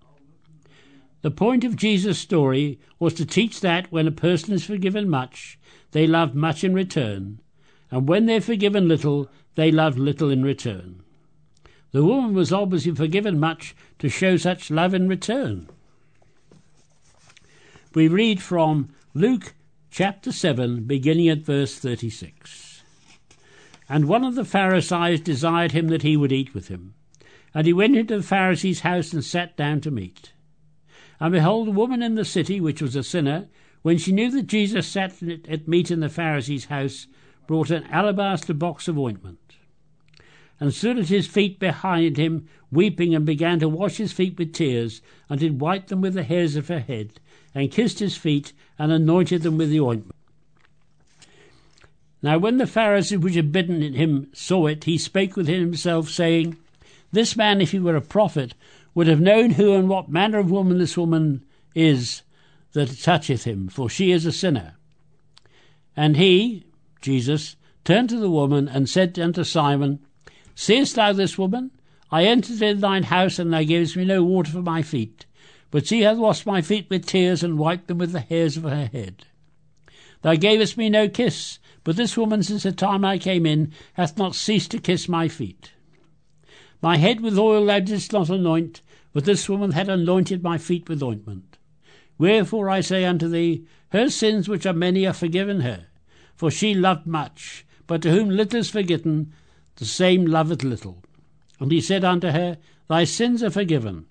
The 1.22 1.32
point 1.32 1.64
of 1.64 1.76
Jesus' 1.76 2.20
story 2.20 2.80
was 3.00 3.14
to 3.16 3.26
teach 3.26 3.62
that 3.62 3.92
when 3.92 4.08
a 4.08 4.12
person 4.12 4.54
is 4.54 4.66
forgiven 4.66 5.10
much, 5.10 5.58
they 5.92 6.06
love 6.06 6.36
much 6.36 6.64
in 6.64 6.74
return, 6.74 7.40
and 7.90 8.10
when 8.10 8.26
they're 8.26 8.42
forgiven 8.42 8.88
little, 8.88 9.30
they 9.56 9.72
love 9.72 9.98
little 9.98 10.30
in 10.30 10.44
return. 10.44 11.02
The 11.96 12.04
woman 12.04 12.34
was 12.34 12.52
obviously 12.52 12.94
forgiven 12.94 13.40
much 13.40 13.74
to 14.00 14.10
show 14.10 14.36
such 14.36 14.70
love 14.70 14.94
in 14.94 15.08
return. 15.08 15.70
We 17.94 18.10
read 18.10 18.42
from 18.42 18.90
Luke 19.14 19.54
chapter 19.92 20.34
7, 20.34 20.84
beginning 20.84 21.30
at 21.30 21.46
verse 21.46 21.80
36. 21.80 22.84
And 23.88 24.10
one 24.10 24.26
of 24.26 24.36
the 24.36 24.44
Pharisees 24.44 25.22
desired 25.22 25.72
him 25.72 25.88
that 25.88 26.02
he 26.02 26.18
would 26.18 26.34
eat 26.34 26.54
with 26.54 26.68
him. 26.68 26.96
And 27.54 27.66
he 27.66 27.72
went 27.72 27.96
into 27.96 28.18
the 28.18 28.24
Pharisee's 28.24 28.82
house 28.82 29.14
and 29.14 29.24
sat 29.24 29.56
down 29.56 29.80
to 29.80 29.90
meat. 29.90 30.34
And 31.22 31.32
behold, 31.32 31.70
a 31.70 31.72
woman 31.72 32.04
in 32.04 32.16
the 32.16 32.26
city, 32.26 32.60
which 32.60 32.82
was 32.82 32.98
a 32.98 33.04
sinner, 33.04 33.48
when 33.84 34.00
she 34.00 34.12
knew 34.12 34.30
that 34.32 34.48
Jesus 34.48 34.86
sat 34.86 35.24
at 35.48 35.70
meat 35.70 35.90
in 35.90 36.02
the 36.02 36.10
Pharisee's 36.10 36.66
house, 36.66 37.08
brought 37.48 37.70
an 37.70 37.86
alabaster 37.86 38.54
box 38.54 38.90
of 38.90 39.00
ointment, 39.00 39.40
and 40.60 40.74
stood 40.74 40.98
at 40.98 41.10
his 41.10 41.28
feet 41.28 41.60
behind 41.60 42.18
him, 42.18 42.48
weeping, 42.72 43.14
and 43.14 43.26
began 43.26 43.60
to 43.60 43.70
wash 43.70 43.98
his 43.98 44.14
feet 44.14 44.38
with 44.38 44.54
tears, 44.54 45.02
and 45.30 45.40
did 45.40 45.60
wipe 45.60 45.88
them 45.88 46.02
with 46.02 46.14
the 46.14 46.24
hairs 46.24 46.56
of 46.56 46.68
her 46.68 46.80
head, 46.80 47.20
and 47.54 47.72
kissed 47.72 48.00
his 48.00 48.16
feet, 48.16 48.54
and 48.80 48.92
anointed 48.92 49.44
them 49.44 49.58
with 49.58 49.70
the 49.70 49.80
ointment. 49.80 50.16
Now 52.22 52.38
when 52.38 52.58
the 52.58 52.66
Pharisee 52.66 53.20
which 53.20 53.36
had 53.36 53.52
bidden 53.52 53.82
him 53.94 54.30
saw 54.34 54.68
it, 54.68 54.86
he 54.86 54.98
spake 54.98 55.36
within 55.36 55.60
himself, 55.60 56.10
saying, 56.10 56.58
This 57.12 57.36
man, 57.36 57.62
if 57.62 57.72
he 57.72 57.80
were 57.80 57.96
a 57.96 58.02
prophet, 58.02 58.54
would 58.96 59.08
have 59.08 59.22
known 59.22 59.52
who 59.52 59.74
and 59.74 59.90
what 59.90 60.10
manner 60.10 60.40
of 60.40 60.50
woman 60.50 60.80
this 60.80 60.98
woman 60.98 61.46
is 61.76 62.24
that 62.72 62.98
toucheth 63.00 63.44
him, 63.44 63.68
for 63.68 63.90
she 63.90 64.12
is 64.12 64.26
a 64.26 64.32
sinner. 64.32 64.76
And 65.96 66.18
he, 66.18 66.66
Jesus, 67.02 67.58
turned 67.84 68.10
to 68.10 68.20
the 68.20 68.30
woman 68.30 68.68
and 68.68 68.90
said 68.90 69.20
unto 69.20 69.44
Simon, 69.44 70.00
Seest 70.56 70.96
thou 70.96 71.12
this 71.12 71.38
woman? 71.38 71.72
I 72.10 72.24
entered 72.24 72.62
in 72.62 72.80
thine 72.80 73.04
house, 73.04 73.40
and 73.40 73.52
thou 73.52 73.64
gavest 73.64 73.98
me 73.98 74.06
no 74.06 74.24
water 74.24 74.52
for 74.52 74.62
my 74.62 74.82
feet, 74.82 75.26
but 75.70 75.86
she 75.86 76.02
hath 76.02 76.18
washed 76.18 76.46
my 76.46 76.62
feet 76.62 76.90
with 76.90 77.06
tears 77.06 77.44
and 77.44 77.60
wiped 77.60 77.88
them 77.88 77.98
with 77.98 78.14
the 78.14 78.22
hairs 78.22 78.56
of 78.56 78.64
her 78.64 78.86
head. 78.86 79.26
Thou 80.22 80.36
gavest 80.36 80.78
me 80.78 80.90
no 80.90 81.10
kiss, 81.10 81.60
but 81.84 81.98
this 81.98 82.16
woman 82.16 82.42
since 82.42 82.64
the 82.64 82.72
time 82.72 83.04
I 83.04 83.18
came 83.18 83.46
in 83.46 83.74
hath 83.94 84.18
not 84.18 84.34
ceased 84.34 84.72
to 84.72 84.80
kiss 84.80 85.10
my 85.10 85.28
feet. 85.28 85.72
My 86.82 86.98
head 86.98 87.20
with 87.20 87.38
oil 87.38 87.66
thou 87.66 87.80
didst 87.80 88.14
not 88.14 88.30
anoint, 88.30 88.82
but 89.12 89.26
this 89.26 89.50
woman 89.50 89.72
had 89.72 89.90
anointed 89.90 90.42
my 90.42 90.58
feet 90.58 90.88
with 90.88 91.04
ointment. 91.04 91.58
Wherefore 92.18 92.70
I 92.70 92.80
say 92.80 93.04
unto 93.04 93.28
thee, 93.28 93.66
her 93.90 94.10
sins 94.10 94.48
which 94.48 94.66
are 94.66 94.74
many 94.74 95.06
are 95.06 95.14
forgiven 95.14 95.62
her, 95.62 95.88
for 96.36 96.50
she 96.50 96.74
loved 96.74 97.06
much, 97.06 97.66
but 97.88 98.02
to 98.04 98.12
whom 98.12 98.30
little 98.30 98.60
is 98.60 98.70
forgiven, 98.70 99.34
the 99.78 99.86
same 99.86 100.26
loveth 100.26 100.64
little. 100.64 101.04
And 101.60 101.72
he 101.72 101.82
said 101.82 102.04
unto 102.04 102.30
her, 102.30 102.58
Thy 102.88 103.04
sins 103.04 103.44
are 103.44 103.50
forgiven. 103.50 104.06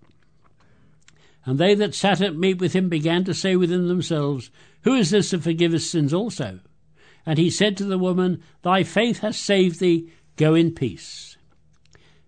And 1.46 1.58
they 1.58 1.74
that 1.74 1.94
sat 1.94 2.20
at 2.20 2.36
meat 2.36 2.58
with 2.58 2.72
him 2.72 2.88
began 2.88 3.24
to 3.24 3.34
say 3.34 3.54
within 3.56 3.88
themselves, 3.88 4.50
Who 4.82 4.94
is 4.94 5.10
this 5.10 5.30
that 5.30 5.42
forgiveth 5.42 5.82
sins 5.82 6.14
also? 6.14 6.60
And 7.26 7.38
he 7.38 7.50
said 7.50 7.76
to 7.76 7.84
the 7.84 7.98
woman, 7.98 8.42
Thy 8.62 8.82
faith 8.82 9.20
hath 9.20 9.36
saved 9.36 9.80
thee, 9.80 10.10
go 10.36 10.54
in 10.54 10.74
peace. 10.74 11.36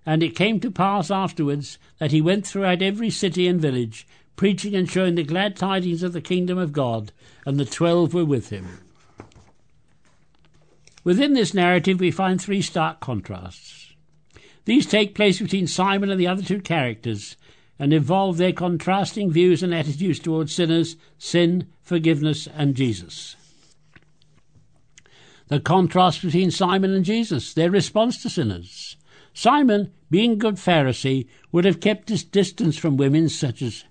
And 0.05 0.23
it 0.23 0.37
came 0.37 0.61
to 0.61 0.71
pass 0.71 1.11
afterwards 1.11 1.79
that 1.99 2.13
he 2.13 2.21
went 2.21 2.47
throughout 2.47 2.83
every 2.83 3.11
city 3.11 3.49
and 3.49 3.61
village, 3.61 4.07
preaching 4.37 4.75
and 4.75 4.89
showing 4.89 5.15
the 5.15 5.25
glad 5.25 5.57
tidings 5.57 6.03
of 6.03 6.13
the 6.13 6.21
kingdom 6.21 6.59
of 6.59 6.73
God, 6.73 7.13
and 7.45 7.59
the 7.59 7.65
twelve 7.65 8.15
were 8.15 8.25
with 8.25 8.51
him. 8.51 8.81
Within 11.07 11.35
this 11.35 11.55
narrative, 11.55 12.01
we 12.01 12.11
find 12.11 12.43
three 12.43 12.61
stark 12.61 12.99
contrasts. 12.99 13.95
These 14.65 14.87
take 14.87 15.15
place 15.15 15.41
between 15.41 15.69
Simon 15.69 16.11
and 16.11 16.19
the 16.19 16.27
other 16.27 16.43
two 16.43 16.61
characters, 16.61 17.37
and 17.79 17.93
involve 17.93 18.39
their 18.39 18.53
contrasting 18.53 19.31
views 19.31 19.63
and 19.63 19.73
attitudes 19.73 20.19
towards 20.19 20.53
sinners, 20.53 20.97
sin, 21.17 21.69
forgiveness, 21.81 22.49
and 22.57 22.75
Jesus. 22.75 23.37
The 25.47 25.61
contrast 25.61 26.23
between 26.23 26.51
Simon 26.51 26.93
and 26.93 27.05
Jesus, 27.05 27.55
their 27.55 27.71
response 27.71 28.21
to 28.23 28.29
sinners. 28.29 28.97
Simon, 29.33 29.93
being 30.11 30.33
a 30.33 30.37
good 30.37 30.57
Pharisee, 30.57 31.29
would 31.53 31.65
have 31.65 31.79
kept 31.79 32.09
his 32.09 32.25
distance 32.25 32.77
from 32.77 32.97
women 32.97 33.29
such 33.29 33.63
as 33.63 33.85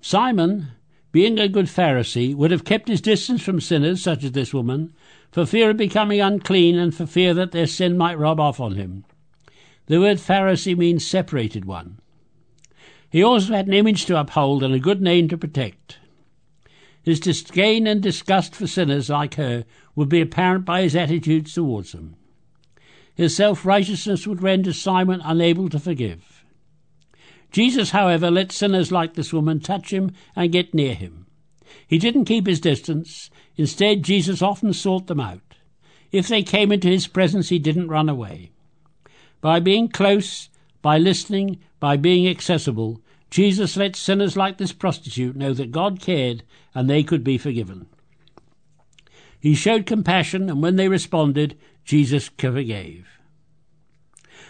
Simon, 0.00 0.68
being 1.10 1.38
a 1.38 1.48
good 1.48 1.66
Pharisee, 1.66 2.34
would 2.34 2.50
have 2.50 2.64
kept 2.64 2.88
his 2.88 3.00
distance 3.00 3.42
from 3.42 3.60
sinners 3.60 4.02
such 4.02 4.24
as 4.24 4.32
this 4.32 4.52
woman, 4.52 4.92
for 5.30 5.46
fear 5.46 5.70
of 5.70 5.76
becoming 5.76 6.20
unclean 6.20 6.78
and 6.78 6.94
for 6.94 7.06
fear 7.06 7.34
that 7.34 7.52
their 7.52 7.66
sin 7.66 7.96
might 7.96 8.18
rub 8.18 8.38
off 8.38 8.60
on 8.60 8.74
him. 8.74 9.04
The 9.86 10.00
word 10.00 10.18
Pharisee 10.18 10.76
means 10.76 11.06
separated 11.06 11.64
one. 11.64 11.98
He 13.10 13.22
also 13.22 13.54
had 13.54 13.66
an 13.66 13.72
image 13.72 14.04
to 14.06 14.20
uphold 14.20 14.62
and 14.62 14.74
a 14.74 14.78
good 14.78 15.00
name 15.00 15.28
to 15.28 15.38
protect. 15.38 15.98
His 17.02 17.20
disdain 17.20 17.86
and 17.86 18.02
disgust 18.02 18.54
for 18.54 18.66
sinners 18.66 19.08
like 19.08 19.34
her 19.36 19.64
would 19.96 20.10
be 20.10 20.20
apparent 20.20 20.66
by 20.66 20.82
his 20.82 20.94
attitudes 20.94 21.54
towards 21.54 21.92
them. 21.92 22.16
His 23.14 23.34
self 23.34 23.64
righteousness 23.64 24.26
would 24.26 24.42
render 24.42 24.74
Simon 24.74 25.22
unable 25.24 25.70
to 25.70 25.78
forgive. 25.78 26.37
Jesus, 27.50 27.90
however, 27.90 28.30
let 28.30 28.52
sinners 28.52 28.92
like 28.92 29.14
this 29.14 29.32
woman 29.32 29.60
touch 29.60 29.92
him 29.92 30.12
and 30.36 30.52
get 30.52 30.74
near 30.74 30.94
him. 30.94 31.26
He 31.86 31.98
didn't 31.98 32.26
keep 32.26 32.46
his 32.46 32.60
distance. 32.60 33.30
Instead, 33.56 34.02
Jesus 34.02 34.42
often 34.42 34.72
sought 34.72 35.06
them 35.06 35.20
out. 35.20 35.40
If 36.12 36.28
they 36.28 36.42
came 36.42 36.72
into 36.72 36.88
his 36.88 37.06
presence, 37.06 37.48
he 37.48 37.58
didn't 37.58 37.88
run 37.88 38.08
away. 38.08 38.50
By 39.40 39.60
being 39.60 39.88
close, 39.88 40.48
by 40.82 40.98
listening, 40.98 41.58
by 41.80 41.96
being 41.96 42.28
accessible, 42.28 43.00
Jesus 43.30 43.76
let 43.76 43.96
sinners 43.96 44.36
like 44.36 44.58
this 44.58 44.72
prostitute 44.72 45.36
know 45.36 45.52
that 45.54 45.70
God 45.70 46.00
cared 46.00 46.42
and 46.74 46.88
they 46.88 47.02
could 47.02 47.24
be 47.24 47.38
forgiven. 47.38 47.86
He 49.40 49.54
showed 49.54 49.86
compassion, 49.86 50.50
and 50.50 50.62
when 50.62 50.76
they 50.76 50.88
responded, 50.88 51.56
Jesus 51.84 52.30
forgave. 52.38 53.06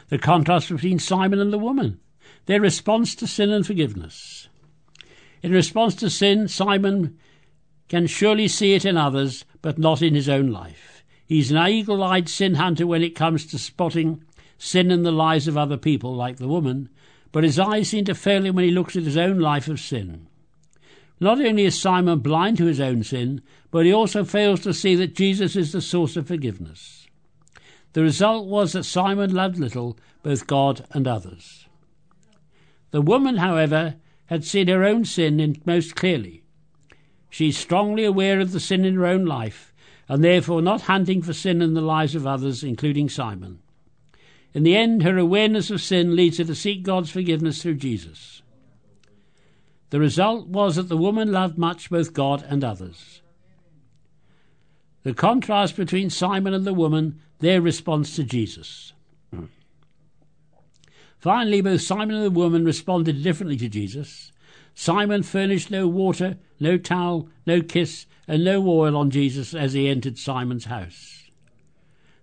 The 0.08 0.18
contrast 0.18 0.70
between 0.70 0.98
Simon 0.98 1.38
and 1.40 1.52
the 1.52 1.58
woman, 1.58 2.00
their 2.48 2.62
response 2.62 3.14
to 3.14 3.26
sin 3.26 3.50
and 3.50 3.66
forgiveness. 3.66 4.48
In 5.42 5.52
response 5.52 5.94
to 5.96 6.08
sin, 6.08 6.48
Simon 6.48 7.18
can 7.88 8.06
surely 8.06 8.48
see 8.48 8.72
it 8.72 8.86
in 8.86 8.96
others, 8.96 9.44
but 9.60 9.78
not 9.78 10.00
in 10.00 10.14
his 10.14 10.30
own 10.30 10.50
life. 10.50 11.04
He's 11.26 11.50
an 11.50 11.58
eagle 11.68 12.02
eyed 12.02 12.26
sin 12.26 12.54
hunter 12.54 12.86
when 12.86 13.02
it 13.02 13.14
comes 13.14 13.44
to 13.46 13.58
spotting 13.58 14.24
sin 14.56 14.90
in 14.90 15.02
the 15.02 15.12
lives 15.12 15.46
of 15.46 15.58
other 15.58 15.76
people, 15.76 16.16
like 16.16 16.38
the 16.38 16.48
woman, 16.48 16.88
but 17.32 17.44
his 17.44 17.58
eyes 17.58 17.90
seem 17.90 18.06
to 18.06 18.14
fail 18.14 18.46
him 18.46 18.54
when 18.54 18.64
he 18.64 18.70
looks 18.70 18.96
at 18.96 19.02
his 19.02 19.18
own 19.18 19.38
life 19.38 19.68
of 19.68 19.78
sin. 19.78 20.26
Not 21.20 21.38
only 21.42 21.66
is 21.66 21.78
Simon 21.78 22.20
blind 22.20 22.56
to 22.56 22.64
his 22.64 22.80
own 22.80 23.02
sin, 23.02 23.42
but 23.70 23.84
he 23.84 23.92
also 23.92 24.24
fails 24.24 24.60
to 24.60 24.72
see 24.72 24.94
that 24.94 25.14
Jesus 25.14 25.54
is 25.54 25.72
the 25.72 25.82
source 25.82 26.16
of 26.16 26.28
forgiveness. 26.28 27.08
The 27.92 28.00
result 28.00 28.46
was 28.46 28.72
that 28.72 28.84
Simon 28.84 29.34
loved 29.34 29.58
little, 29.58 29.98
both 30.22 30.46
God 30.46 30.86
and 30.92 31.06
others. 31.06 31.67
The 32.90 33.02
woman, 33.02 33.36
however, 33.36 33.96
had 34.26 34.44
seen 34.44 34.68
her 34.68 34.84
own 34.84 35.04
sin 35.04 35.56
most 35.64 35.94
clearly. 35.94 36.42
She 37.30 37.48
is 37.48 37.56
strongly 37.58 38.04
aware 38.04 38.40
of 38.40 38.52
the 38.52 38.60
sin 38.60 38.84
in 38.84 38.94
her 38.94 39.06
own 39.06 39.24
life, 39.24 39.72
and 40.08 40.24
therefore 40.24 40.62
not 40.62 40.82
hunting 40.82 41.22
for 41.22 41.32
sin 41.32 41.60
in 41.60 41.74
the 41.74 41.80
lives 41.80 42.14
of 42.14 42.26
others, 42.26 42.64
including 42.64 43.08
Simon. 43.08 43.58
In 44.54 44.62
the 44.62 44.76
end, 44.76 45.02
her 45.02 45.18
awareness 45.18 45.70
of 45.70 45.82
sin 45.82 46.16
leads 46.16 46.38
her 46.38 46.44
to 46.44 46.54
seek 46.54 46.82
God's 46.82 47.10
forgiveness 47.10 47.62
through 47.62 47.76
Jesus. 47.76 48.42
The 49.90 50.00
result 50.00 50.48
was 50.48 50.76
that 50.76 50.88
the 50.88 50.96
woman 50.96 51.32
loved 51.32 51.58
much 51.58 51.90
both 51.90 52.12
God 52.12 52.44
and 52.48 52.64
others. 52.64 53.22
The 55.02 55.14
contrast 55.14 55.76
between 55.76 56.10
Simon 56.10 56.54
and 56.54 56.66
the 56.66 56.74
woman, 56.74 57.20
their 57.38 57.60
response 57.60 58.16
to 58.16 58.24
Jesus. 58.24 58.92
Finally, 61.28 61.60
both 61.60 61.82
Simon 61.82 62.16
and 62.16 62.24
the 62.24 62.30
woman 62.30 62.64
responded 62.64 63.22
differently 63.22 63.58
to 63.58 63.68
Jesus. 63.68 64.32
Simon 64.74 65.22
furnished 65.22 65.70
no 65.70 65.86
water, 65.86 66.38
no 66.58 66.78
towel, 66.78 67.28
no 67.44 67.60
kiss, 67.60 68.06
and 68.26 68.42
no 68.42 68.66
oil 68.66 68.96
on 68.96 69.10
Jesus 69.10 69.52
as 69.52 69.74
he 69.74 69.90
entered 69.90 70.16
Simon's 70.16 70.64
house. 70.64 71.30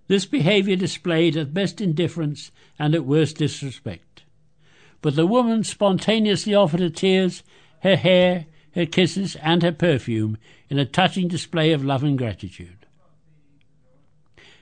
This 0.08 0.26
behaviour 0.26 0.76
displayed 0.76 1.38
at 1.38 1.54
best 1.54 1.82
indifference 1.82 2.50
and 2.80 2.96
at 2.96 3.06
worst 3.06 3.38
disrespect. 3.38 4.24
But 5.04 5.16
the 5.16 5.28
woman 5.28 5.64
spontaneously 5.64 6.56
offered 6.56 6.80
her 6.80 6.90
tears, 6.90 7.44
her 7.82 7.98
hair, 7.98 8.48
her 8.74 8.88
kisses, 8.88 9.36
and 9.36 9.62
her 9.62 9.72
perfume 9.72 10.36
in 10.68 10.80
a 10.80 10.84
touching 10.84 11.28
display 11.28 11.74
of 11.74 11.86
love 11.86 12.04
and 12.04 12.18
gratitude. 12.18 12.88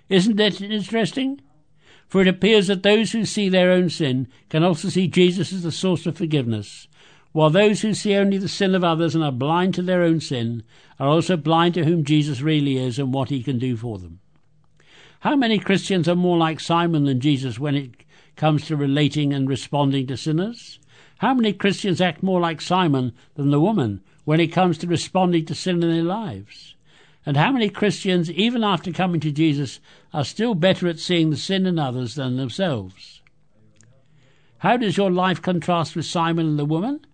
Isn't 0.10 0.36
that 0.36 0.60
interesting? 0.60 1.40
For 2.14 2.22
it 2.22 2.28
appears 2.28 2.68
that 2.68 2.84
those 2.84 3.14
who 3.14 3.26
see 3.26 3.50
their 3.50 3.72
own 3.72 3.90
sin 3.90 4.28
can 4.50 4.64
also 4.64 4.88
see 4.88 5.08
Jesus 5.08 5.52
as 5.52 5.64
the 5.64 5.72
source 5.72 6.06
of 6.06 6.16
forgiveness, 6.16 6.88
while 7.32 7.50
those 7.50 7.82
who 7.82 7.96
see 7.96 8.14
only 8.14 8.38
the 8.38 8.48
sin 8.48 8.76
of 8.76 8.84
others 8.84 9.16
and 9.16 9.24
are 9.24 9.32
blind 9.32 9.74
to 9.74 9.82
their 9.82 10.04
own 10.04 10.20
sin 10.20 10.62
are 11.00 11.08
also 11.08 11.36
blind 11.36 11.74
to 11.74 11.86
whom 11.86 12.04
Jesus 12.04 12.40
really 12.40 12.78
is 12.78 13.00
and 13.00 13.16
what 13.16 13.30
he 13.30 13.42
can 13.42 13.58
do 13.58 13.76
for 13.76 13.98
them. 13.98 14.20
How 15.22 15.36
many 15.36 15.58
Christians 15.58 16.08
are 16.08 16.16
more 16.16 16.38
like 16.38 16.60
Simon 16.60 17.06
than 17.06 17.20
Jesus 17.20 17.58
when 17.58 17.74
it 17.74 18.04
comes 18.36 18.68
to 18.68 18.78
relating 18.78 19.34
and 19.34 19.50
responding 19.50 20.06
to 20.06 20.16
sinners? 20.16 20.78
How 21.18 21.34
many 21.34 21.52
Christians 21.52 22.00
act 22.00 22.22
more 22.22 22.40
like 22.40 22.62
Simon 22.62 23.14
than 23.34 23.50
the 23.50 23.60
woman 23.60 24.04
when 24.24 24.40
it 24.40 24.54
comes 24.54 24.78
to 24.78 24.88
responding 24.88 25.46
to 25.46 25.56
sin 25.56 25.82
in 25.82 25.90
their 25.90 26.04
lives? 26.04 26.76
And 27.26 27.38
how 27.38 27.52
many 27.52 27.70
Christians, 27.70 28.30
even 28.32 28.64
after 28.64 28.92
coming 28.92 29.22
to 29.22 29.32
Jesus, 29.32 29.80
are 30.14 30.26
still 30.26 30.56
better 30.56 30.88
at 30.88 31.00
seeing 31.00 31.30
the 31.30 31.38
sin 31.38 31.66
in 31.66 31.80
others 31.80 32.16
than 32.16 32.36
themselves? 32.36 33.22
How 34.60 34.78
does 34.78 34.98
your 34.98 35.12
life 35.12 35.42
contrast 35.42 35.96
with 35.96 36.06
Simon 36.06 36.48
and 36.48 36.60
the 36.60 36.66
woman? 36.66 37.06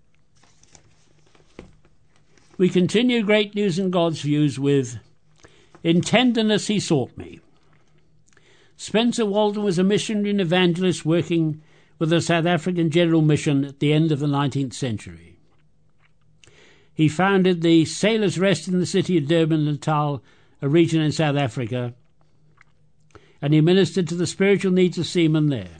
We 2.57 2.69
continue 2.69 3.23
Great 3.23 3.55
News 3.55 3.79
in 3.79 3.89
God's 3.89 4.21
Views 4.21 4.59
with 4.59 4.99
In 5.83 6.01
Tenderness 6.01 6.67
He 6.67 6.79
Sought 6.79 7.15
Me. 7.17 7.39
Spencer 8.75 9.25
Walton 9.25 9.63
was 9.63 9.77
a 9.77 9.83
missionary 9.83 10.31
and 10.31 10.41
evangelist 10.41 11.05
working 11.05 11.61
with 11.99 12.09
the 12.09 12.21
South 12.21 12.45
African 12.45 12.89
General 12.89 13.21
Mission 13.21 13.63
at 13.65 13.79
the 13.79 13.93
end 13.93 14.11
of 14.11 14.19
the 14.19 14.27
19th 14.27 14.73
century. 14.73 15.28
He 16.99 17.07
founded 17.07 17.61
the 17.61 17.85
Sailors' 17.85 18.37
Rest 18.37 18.67
in 18.67 18.77
the 18.77 18.85
city 18.85 19.17
of 19.17 19.25
Durban, 19.25 19.63
Natal, 19.63 20.21
a 20.61 20.67
region 20.67 20.99
in 20.99 21.13
South 21.13 21.37
Africa, 21.37 21.93
and 23.41 23.53
he 23.53 23.61
ministered 23.61 24.05
to 24.09 24.15
the 24.15 24.27
spiritual 24.27 24.73
needs 24.73 24.97
of 24.97 25.07
seamen 25.07 25.47
there. 25.47 25.77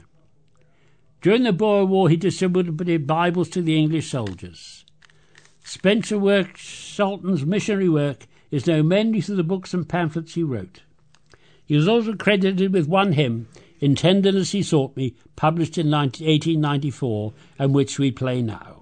During 1.20 1.42
the 1.42 1.52
Boer 1.52 1.84
War, 1.84 2.08
he 2.08 2.16
distributed 2.16 3.06
Bibles 3.06 3.50
to 3.50 3.60
the 3.60 3.76
English 3.76 4.08
soldiers. 4.08 4.86
Spencer 5.62 6.18
work, 6.18 6.58
Walton's 6.98 7.44
missionary 7.44 7.90
work 7.90 8.26
is 8.50 8.66
known 8.66 8.88
mainly 8.88 9.20
through 9.20 9.36
the 9.36 9.42
books 9.42 9.74
and 9.74 9.86
pamphlets 9.86 10.36
he 10.36 10.42
wrote. 10.42 10.84
He 11.66 11.76
was 11.76 11.86
also 11.86 12.14
credited 12.14 12.72
with 12.72 12.88
one 12.88 13.12
hymn, 13.12 13.46
In 13.78 13.94
Tenderness 13.94 14.52
He 14.52 14.62
Sought 14.62 14.96
Me, 14.96 15.14
published 15.36 15.76
in 15.76 15.90
1894, 15.90 17.34
and 17.58 17.74
which 17.74 17.98
we 17.98 18.10
play 18.10 18.40
now. 18.40 18.79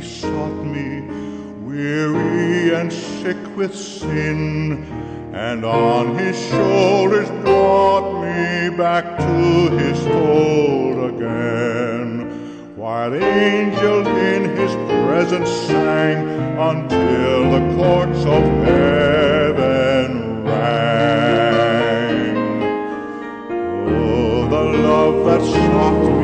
He 0.00 0.06
sought 0.06 0.64
me, 0.64 1.00
weary 1.62 2.74
and 2.74 2.90
sick 2.90 3.36
with 3.54 3.74
sin, 3.74 4.82
and 5.34 5.64
on 5.64 6.16
his 6.16 6.38
shoulders 6.48 7.28
brought 7.42 8.22
me 8.22 8.70
back 8.76 9.18
to 9.18 9.70
his 9.76 9.98
fold 10.06 11.14
again. 11.14 12.76
While 12.76 13.14
angels 13.14 14.06
in 14.06 14.56
his 14.56 14.74
presence 15.04 15.50
sang 15.50 16.26
until 16.58 17.50
the 17.50 17.62
courts 17.76 18.24
of 18.24 18.42
heaven 18.64 20.44
rang. 20.44 22.36
Oh, 23.86 24.48
the 24.48 24.62
love 24.78 25.26
that 25.26 25.42
sought 25.42 26.19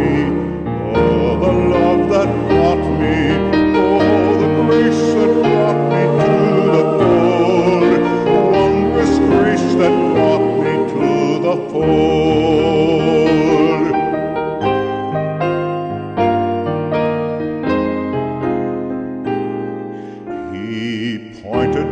He 20.53 21.41
pointed 21.43 21.87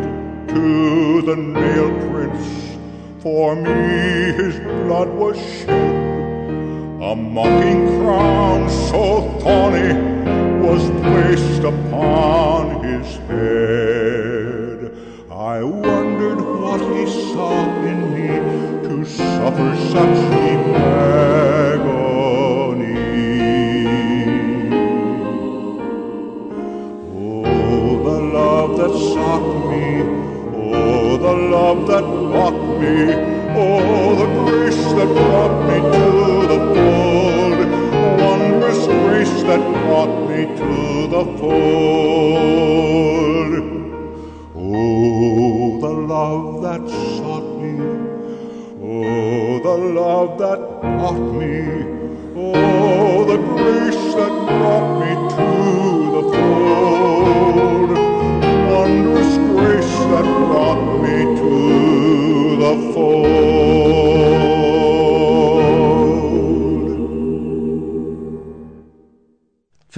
to 0.49 1.23
the 1.23 1.37
nail 1.37 1.91
prints. 2.11 2.47
For 3.21 3.55
me 3.55 4.33
his 4.33 4.59
blood 4.59 5.09
was 5.09 5.37
shed. 5.39 5.95
A 7.01 7.15
mocking 7.15 7.87
crown 8.01 8.69
so 8.69 9.31
thorny 9.41 9.95
was 10.67 10.83
placed 11.03 11.63
upon 11.63 12.83
his 12.83 13.17
head. 13.29 13.64
Deep 20.85 21.24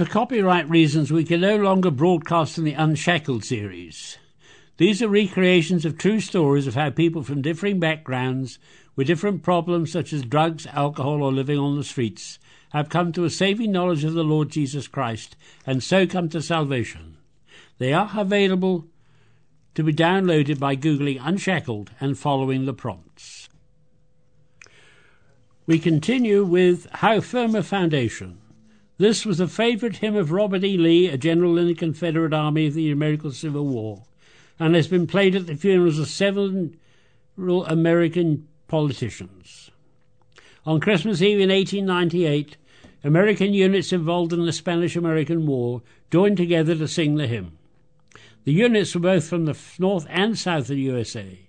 copyright 0.07 0.69
reasons, 0.69 1.11
we 1.11 1.23
can 1.23 1.41
no 1.41 1.57
longer 1.57 1.91
broadcast 1.91 2.57
in 2.57 2.63
the 2.63 2.73
Unshackled 2.73 3.43
series. 3.43 4.17
These 4.77 5.01
are 5.01 5.07
recreations 5.07 5.85
of 5.85 5.97
true 5.97 6.19
stories 6.19 6.67
of 6.67 6.75
how 6.75 6.89
people 6.89 7.23
from 7.23 7.41
differing 7.41 7.79
backgrounds, 7.79 8.59
with 8.95 9.07
different 9.07 9.43
problems 9.43 9.91
such 9.91 10.13
as 10.13 10.23
drugs, 10.23 10.65
alcohol, 10.67 11.21
or 11.21 11.31
living 11.31 11.57
on 11.59 11.77
the 11.77 11.83
streets, 11.83 12.39
have 12.71 12.89
come 12.89 13.11
to 13.11 13.23
a 13.23 13.29
saving 13.29 13.71
knowledge 13.71 14.03
of 14.03 14.13
the 14.13 14.23
Lord 14.23 14.49
Jesus 14.49 14.87
Christ 14.87 15.35
and 15.65 15.83
so 15.83 16.05
come 16.05 16.29
to 16.29 16.41
salvation. 16.41 17.17
They 17.77 17.93
are 17.93 18.11
available 18.15 18.87
to 19.75 19.83
be 19.83 19.93
downloaded 19.93 20.59
by 20.59 20.75
Googling 20.75 21.21
Unshackled 21.23 21.91
and 21.99 22.17
following 22.17 22.65
the 22.65 22.73
prompts. 22.73 23.49
We 25.65 25.79
continue 25.79 26.43
with 26.43 26.87
How 26.91 27.19
Firm 27.19 27.53
a 27.55 27.61
Foundation. 27.61 28.39
This 28.99 29.25
was 29.27 29.39
a 29.39 29.47
favorite 29.47 29.97
hymn 29.97 30.15
of 30.15 30.31
Robert 30.31 30.63
E. 30.63 30.75
Lee, 30.75 31.07
a 31.07 31.17
general 31.17 31.59
in 31.59 31.67
the 31.67 31.75
Confederate 31.75 32.33
Army 32.33 32.65
of 32.65 32.73
the 32.73 32.89
American 32.89 33.31
Civil 33.31 33.67
War, 33.67 34.03
and 34.57 34.73
has 34.73 34.87
been 34.87 35.05
played 35.05 35.35
at 35.35 35.45
the 35.45 35.55
funerals 35.55 35.99
of 35.99 36.07
several 36.07 36.71
American 37.37 38.47
politicians. 38.67 39.69
On 40.65 40.79
Christmas 40.79 41.21
Eve 41.21 41.39
in 41.39 41.49
1898, 41.49 42.57
American 43.03 43.53
units 43.53 43.93
involved 43.93 44.33
in 44.33 44.45
the 44.45 44.51
Spanish 44.51 44.95
American 44.95 45.45
War 45.45 45.83
joined 46.11 46.37
together 46.37 46.75
to 46.75 46.87
sing 46.87 47.15
the 47.15 47.27
hymn. 47.27 47.57
The 48.45 48.53
units 48.53 48.95
were 48.95 49.01
both 49.01 49.27
from 49.27 49.45
the 49.45 49.57
north 49.77 50.07
and 50.09 50.37
south 50.37 50.61
of 50.61 50.67
the 50.69 50.81
USA. 50.81 51.46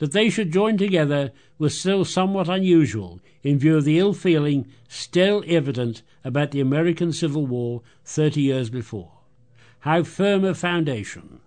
That 0.00 0.12
they 0.12 0.30
should 0.30 0.50
join 0.50 0.78
together 0.78 1.30
was 1.58 1.78
still 1.78 2.06
somewhat 2.06 2.48
unusual 2.48 3.20
in 3.42 3.58
view 3.58 3.76
of 3.76 3.84
the 3.84 3.98
ill 3.98 4.14
feeling 4.14 4.66
still 4.88 5.44
evident 5.46 6.02
about 6.24 6.50
the 6.50 6.60
American 6.60 7.12
Civil 7.12 7.46
War 7.46 7.82
30 8.06 8.40
years 8.40 8.70
before. 8.70 9.12
How 9.80 10.02
firm 10.02 10.42
a 10.44 10.54
foundation! 10.54 11.40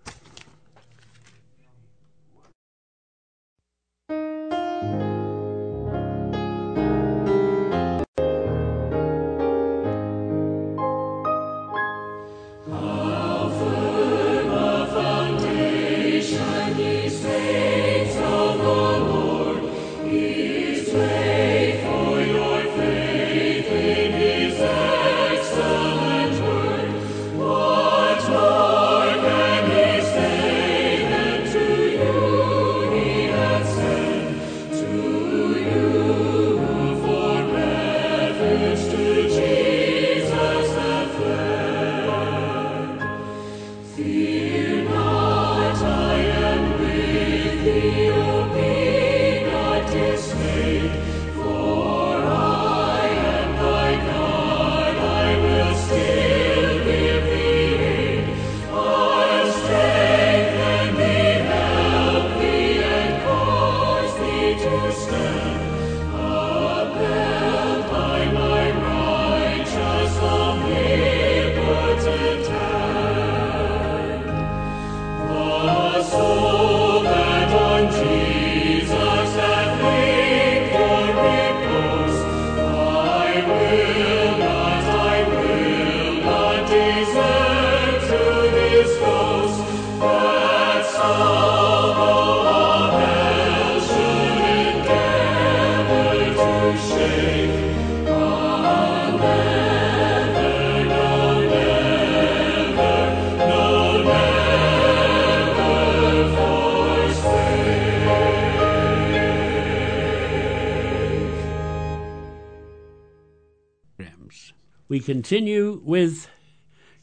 Continue 115.04 115.82
with 115.84 116.28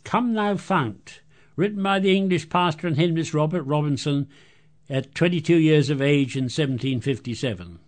Come 0.04 0.34
Thou 0.34 0.56
Fount, 0.56 1.20
written 1.56 1.82
by 1.82 1.98
the 1.98 2.16
English 2.16 2.48
pastor 2.48 2.86
and 2.86 2.96
hymnist 2.96 3.34
Robert 3.34 3.62
Robinson 3.62 4.28
at 4.88 5.14
22 5.14 5.56
years 5.56 5.90
of 5.90 6.02
age 6.02 6.36
in 6.36 6.44
1757. 6.44 7.78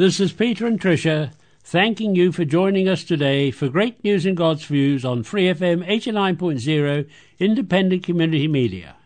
This 0.00 0.18
is 0.18 0.32
Peter 0.32 0.66
and 0.66 0.80
Tricia 0.80 1.30
thanking 1.62 2.14
you 2.14 2.32
for 2.32 2.46
joining 2.46 2.88
us 2.88 3.04
today 3.04 3.50
for 3.50 3.68
great 3.68 4.02
news 4.02 4.24
in 4.24 4.34
God's 4.34 4.64
views 4.64 5.04
on 5.04 5.24
Free 5.24 5.44
FM 5.44 5.86
89.0 5.86 7.06
Independent 7.38 8.02
Community 8.02 8.48
Media. 8.48 8.96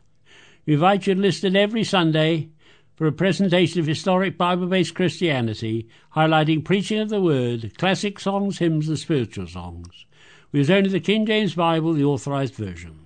We 0.64 0.74
invite 0.74 1.08
you 1.08 1.16
to 1.16 1.20
listen 1.20 1.56
every 1.56 1.82
Sunday 1.82 2.50
for 2.94 3.08
a 3.08 3.12
presentation 3.12 3.80
of 3.80 3.88
historic 3.88 4.38
Bible 4.38 4.68
based 4.68 4.94
Christianity, 4.94 5.88
highlighting 6.14 6.64
preaching 6.64 7.00
of 7.00 7.08
the 7.08 7.20
Word, 7.20 7.76
classic 7.76 8.20
songs, 8.20 8.58
hymns, 8.58 8.88
and 8.88 8.96
spiritual 8.96 9.48
songs. 9.48 10.06
We 10.52 10.60
use 10.60 10.70
only 10.70 10.90
the 10.90 11.00
King 11.00 11.26
James 11.26 11.56
Bible, 11.56 11.94
the 11.94 12.04
authorized 12.04 12.54
version. 12.54 13.00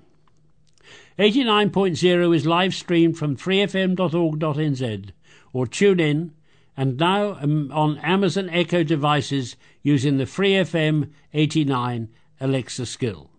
89.0 1.19 2.37
is 2.37 2.45
live 2.45 2.75
streamed 2.75 3.17
from 3.17 3.39
freefm.org.nz 3.39 5.11
or 5.55 5.67
tune 5.67 6.01
in 6.01 6.33
and 6.79 6.97
now 6.97 7.37
um, 7.41 7.73
on 7.73 7.99
Amazon 7.99 8.49
Echo 8.51 8.85
devices 8.85 9.57
using 9.83 10.17
the 10.17 10.25
FreeFM 10.25 11.11
89 11.35 12.09
Alexa 12.41 12.87
skill. 12.87 13.31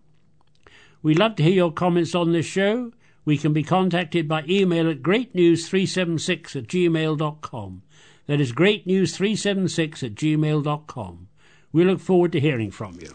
We'd 1.02 1.18
love 1.18 1.36
to 1.36 1.42
hear 1.42 1.54
your 1.54 1.72
comments 1.72 2.14
on 2.14 2.32
this 2.32 2.44
show. 2.44 2.92
We 3.24 3.38
can 3.38 3.54
be 3.54 3.62
contacted 3.62 4.28
by 4.28 4.44
email 4.46 4.90
at 4.90 5.00
greatnews376 5.00 6.54
at 6.54 6.66
gmail.com. 6.66 7.82
That 8.26 8.40
is 8.42 8.52
greatnews376 8.52 10.02
at 10.02 10.14
gmail.com. 10.16 11.28
We 11.72 11.84
look 11.84 12.00
forward 12.00 12.32
to 12.32 12.40
hearing 12.40 12.70
from 12.70 12.98
you. 13.00 13.14